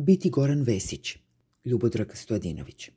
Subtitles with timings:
[0.00, 1.16] Biti Goran Vesić,
[1.64, 2.90] Ljubodrag Stojadinović.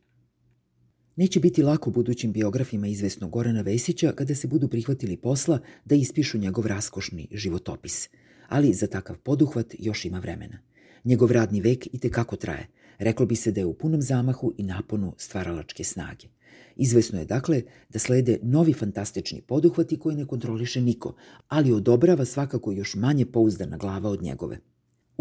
[1.16, 6.38] Neće biti lako budućim biografima izvesnog Gorana Vesića kada se budu prihvatili posla da ispišu
[6.38, 8.10] njegov raskošni životopis.
[8.48, 10.60] Ali za takav poduhvat još ima vremena.
[11.04, 12.68] Njegov radni vek i tekako traje.
[12.98, 16.28] Reklo bi se da je u punom zamahu i naponu stvaralačke snage.
[16.76, 21.16] Izvesno je dakle da slede novi fantastični poduhvati koje ne kontroliše niko,
[21.48, 24.71] ali odobrava svakako još manje pouzdana glava od njegove.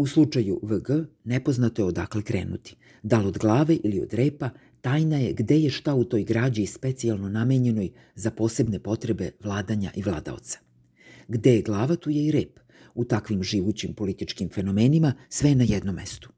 [0.01, 0.89] U slučaju VG
[1.23, 4.49] nepoznato je odakle krenuti, da li od glave ili od repa,
[4.81, 10.01] tajna je gde je šta u toj građi specijalno namenjenoj za posebne potrebe vladanja i
[10.03, 10.59] vladaoca.
[11.27, 12.59] Gde je glava, tu je i rep.
[12.95, 16.29] U takvim živućim političkim fenomenima sve je na jednom mestu.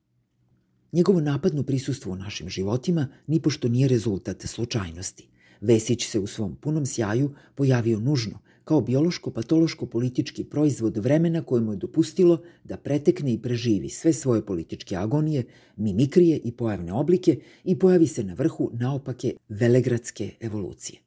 [0.91, 5.27] Njegovo napadno prisustvo u našim životima nipošto nije rezultat slučajnosti.
[5.61, 11.77] Vesić se u svom punom sjaju pojavio nužno, kao biološko-patološko-politički proizvod vremena koje mu je
[11.77, 15.43] dopustilo da pretekne i preživi sve svoje političke agonije,
[15.75, 20.99] mimikrije i pojavne oblike i pojavi se na vrhu naopake velegradske evolucije.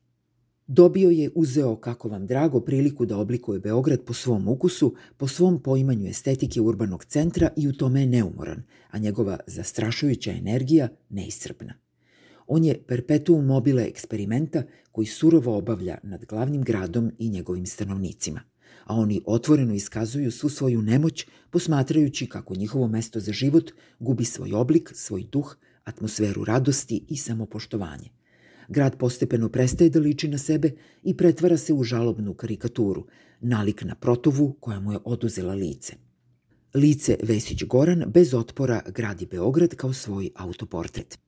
[0.66, 5.62] Dobio je, uzeo, kako vam drago, priliku da oblikuje Beograd po svom ukusu, po svom
[5.62, 11.85] poimanju estetike urbanog centra i u tome je neumoran, a njegova zastrašujuća energija neiscrpna.
[12.46, 18.40] On je perpetuum mobile eksperimenta koji surovo obavlja nad glavnim gradom i njegovim stanovnicima,
[18.84, 24.52] a oni otvoreno iskazuju svu svoju nemoć posmatrajući kako njihovo mesto za život gubi svoj
[24.52, 28.08] oblik, svoj duh, atmosferu radosti i samopoštovanje.
[28.68, 30.70] Grad postepeno prestaje da liči na sebe
[31.02, 33.06] i pretvara se u žalobnu karikaturu,
[33.40, 35.94] nalik na protovu koja mu je oduzela lice.
[36.74, 41.25] Lice Vesić Goran bez otpora gradi Beograd kao svoj autoportret.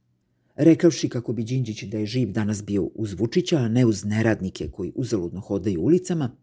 [0.58, 4.68] Rekavši kako bi Đinđić da je živ danas bio uz Vučića, a ne uz neradnike
[4.68, 6.36] koji uzaludno hodaju ulicama,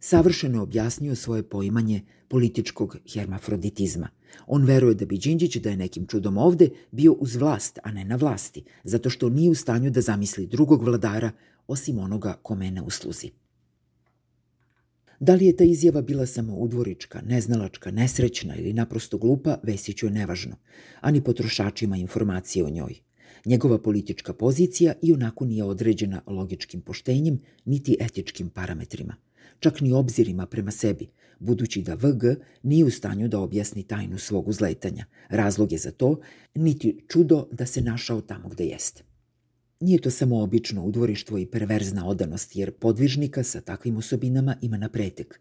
[0.00, 4.08] savršeno objasnio svoje poimanje političkog hermafroditizma.
[4.46, 8.04] On veruje da bi Đinđić da je nekim čudom ovde bio uz vlast, a ne
[8.04, 11.30] na vlasti, zato što nije u stanju da zamisli drugog vladara
[11.66, 13.30] osim onoga kome je na usluzi.
[15.20, 20.12] Da li je ta izjava bila samo udvorička, neznalačka, nesrećna ili naprosto glupa, Vesiću je
[20.12, 20.56] nevažno,
[21.00, 23.07] ani potrošačima informacije o njoj.
[23.44, 29.16] Njegova politička pozicija i onako nije određena logičkim poštenjem niti etičkim parametrima,
[29.60, 31.08] čak ni obzirima prema sebi,
[31.38, 32.24] budući da VG
[32.62, 36.20] nije u stanju da objasni tajnu svog uzletanja, razlog je za to,
[36.54, 39.02] niti čudo da se našao tamo gde jeste.
[39.80, 44.88] Nije to samo obično udvorištvo i perverzna odanost, jer podvižnika sa takvim osobinama ima na
[44.88, 45.40] pretek.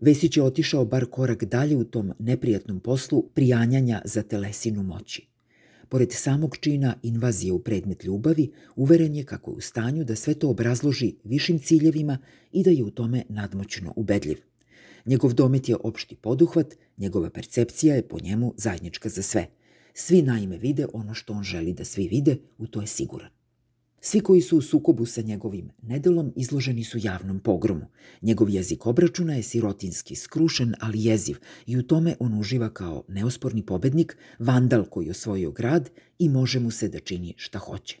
[0.00, 5.33] Vesić je otišao bar korak dalje u tom neprijatnom poslu prijanjanja za telesinu moći.
[5.88, 10.34] Pored samog čina invazije u predmet ljubavi, uveren je kako je u stanju da sve
[10.34, 12.18] to obrazloži višim ciljevima
[12.52, 14.38] i da je u tome nadmoćno ubedljiv.
[15.06, 19.46] Njegov domet je opšti poduhvat, njegova percepcija je po njemu zajednička za sve.
[19.94, 23.33] Svi naime vide ono što on želi da svi vide, u to je siguran.
[24.06, 27.86] Svi koji su u sukobu sa njegovim nedelom izloženi su javnom pogromu.
[28.22, 33.66] Njegov jezik obračuna je sirotinski, skrušen, ali jeziv i u tome on uživa kao neosporni
[33.66, 37.98] pobednik, vandal koji osvojio grad i može mu se da čini šta hoće.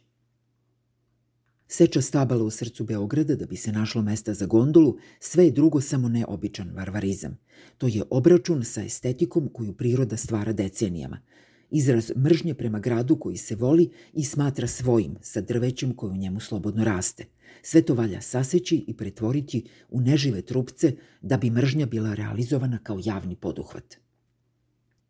[1.68, 5.80] Seča stabala u srcu Beograda da bi se našlo mesta za gondolu, sve je drugo
[5.80, 7.38] samo neobičan varvarizam.
[7.78, 11.20] To je obračun sa estetikom koju priroda stvara decenijama–
[11.74, 16.40] izraz mržnje prema gradu koji se voli i smatra svojim, sa drvećem koje u njemu
[16.40, 17.24] slobodno raste.
[17.62, 20.92] Sve to valja saseći i pretvoriti u nežive trupce
[21.22, 23.96] da bi mržnja bila realizovana kao javni poduhvat.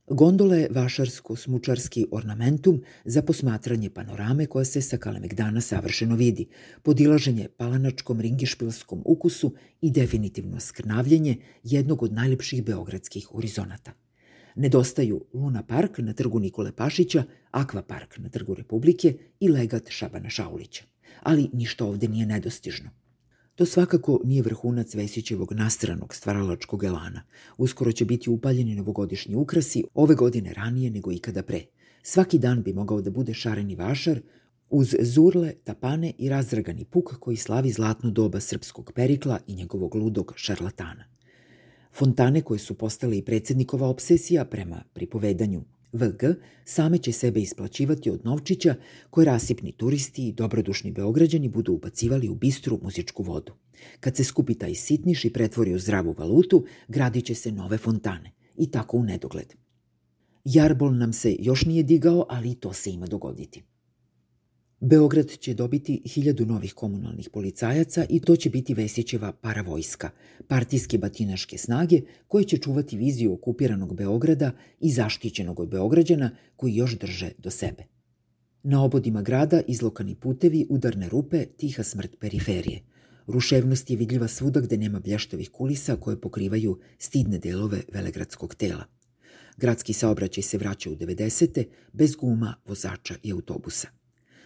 [0.08, 6.47] Gondola je vašarsko-smučarski ornamentum za posmatranje panorame koja se sa Kalemegdana savršeno vidi,
[6.82, 14.03] podilaženje palanačkom ringišpilskom ukusu i definitivno skrnavljenje jednog od najlepših beogradskih horizonata.
[14.54, 20.31] Nedostaju Luna Park na trgu Nikole Pašića, Aqua Park na trgu Republike i legat Šabana
[20.31, 20.84] Šaulića.
[21.22, 22.91] Ali ništa ovde nije nedostižno.
[23.54, 27.22] To svakako nije vrhunac Vesićevog nastranog stvaralačkog elana.
[27.59, 31.65] Uskoro će biti upaljeni novogodišnji ukrasi, ove godine ranije nego ikada pre.
[32.03, 34.21] Svaki dan bi mogao da bude šareni vašar,
[34.71, 40.33] uz zurle, tapane i razrgani puk koji slavi zlatnu doba srpskog perikla i njegovog ludog
[40.36, 41.14] šarlatana.
[41.94, 45.62] Fontane koje su postale i predsednikova obsesija prema pripovedanju
[45.92, 46.22] VG
[46.64, 48.74] same će sebe isplaćivati od novčića
[49.10, 53.52] koje rasipni turisti i dobrodušni beograđani budu ubacivali u bistru muzičku vodu.
[54.00, 58.32] Kad se skupi taj sitniš i pretvori u zdravu valutu, gradit će se nove fontane.
[58.56, 59.54] I tako u nedogled.
[60.44, 63.62] Jarbol nam se još nije digao, ali i to se ima dogoditi.
[64.86, 70.10] Beograd će dobiti hiljadu novih komunalnih policajaca i to će biti Vesićeva paravojska,
[70.48, 76.98] partijske batinaške snage koje će čuvati viziju okupiranog Beograda i zaštićenog od Beograđana koji još
[76.98, 77.84] drže do sebe.
[78.63, 82.83] Na obodima grada izlokani putevi, udarne rupe, tiha smrt periferije.
[83.27, 88.84] Ruševnost je vidljiva svuda gde nema blještavih kulisa koje pokrivaju stidne delove velegradskog tela.
[89.57, 91.65] Gradski saobraćaj se vraća u 90.
[91.92, 94.03] bez guma, vozača i autobusa.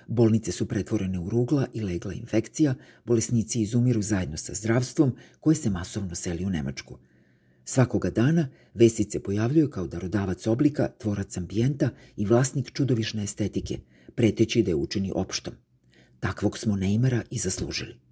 [0.08, 2.74] Bolnice su pretvorene u rugla i legla infekcija,
[3.04, 6.98] bolesnici izumiru zajedno sa zdravstvom koje se masovno seli u Nemačku.
[7.64, 13.78] Svakoga dana Vesić se pojavljuju kao darodavac oblika, tvorac ambijenta i vlasnik čudovišne estetike,
[14.14, 15.54] preteći da je učini opštom.
[16.20, 18.07] Takvog smo Neymara i zaslužili.